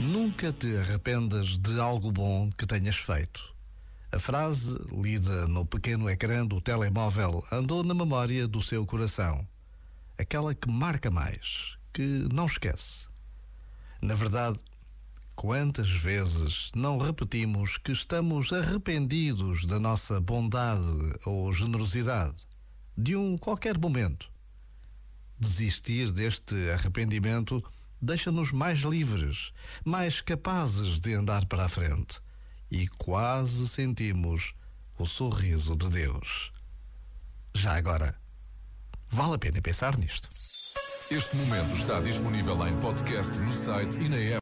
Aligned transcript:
Nunca 0.00 0.52
te 0.52 0.76
arrependas 0.76 1.58
de 1.58 1.80
algo 1.80 2.12
bom 2.12 2.48
que 2.56 2.64
tenhas 2.64 2.94
feito. 2.94 3.52
A 4.12 4.20
frase, 4.20 4.78
lida 4.92 5.48
no 5.48 5.66
pequeno 5.66 6.08
ecrã 6.08 6.46
do 6.46 6.60
telemóvel, 6.60 7.44
andou 7.50 7.82
na 7.82 7.94
memória 7.94 8.46
do 8.46 8.62
seu 8.62 8.86
coração. 8.86 9.44
Aquela 10.16 10.54
que 10.54 10.70
marca 10.70 11.10
mais, 11.10 11.76
que 11.92 12.28
não 12.32 12.46
esquece. 12.46 13.08
Na 14.00 14.14
verdade, 14.14 14.60
quantas 15.34 15.90
vezes 15.90 16.70
não 16.76 16.96
repetimos 16.96 17.76
que 17.76 17.90
estamos 17.90 18.52
arrependidos 18.52 19.64
da 19.64 19.80
nossa 19.80 20.20
bondade 20.20 21.12
ou 21.26 21.52
generosidade, 21.52 22.46
de 22.96 23.16
um 23.16 23.36
qualquer 23.36 23.76
momento? 23.76 24.30
Desistir 25.40 26.12
deste 26.12 26.70
arrependimento 26.70 27.64
deixa-nos 28.00 28.52
mais 28.52 28.80
livres, 28.80 29.52
mais 29.82 30.20
capazes 30.20 31.00
de 31.00 31.14
andar 31.14 31.46
para 31.46 31.64
a 31.64 31.68
frente 31.68 32.20
e 32.70 32.86
quase 32.86 33.66
sentimos 33.66 34.52
o 34.98 35.06
sorriso 35.06 35.74
de 35.74 35.88
Deus. 35.88 36.52
Já 37.54 37.74
agora, 37.74 38.14
vale 39.08 39.36
a 39.36 39.38
pena 39.38 39.62
pensar 39.62 39.96
nisto. 39.96 40.28
Este 41.10 41.34
momento 41.36 41.74
está 41.74 42.00
disponível 42.00 42.68
em 42.68 42.78
podcast 42.78 43.38
no 43.38 43.50
site 43.50 43.98
e 43.98 44.08
na 44.10 44.16
app. 44.16 44.38